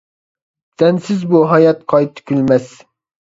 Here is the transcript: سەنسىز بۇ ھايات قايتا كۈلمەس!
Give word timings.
سەنسىز 0.81 1.27
بۇ 1.33 1.41
ھايات 1.53 1.85
قايتا 1.95 2.25
كۈلمەس! 2.31 2.73